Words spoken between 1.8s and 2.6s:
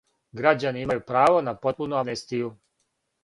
амнестију.